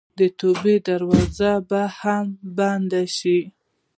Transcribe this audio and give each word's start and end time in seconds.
د 0.19 0.19
توبې 0.39 0.75
دروازه 0.87 1.51
به 1.69 1.81
هم 2.01 2.25
بنده 2.57 3.03
شي. 3.17 3.39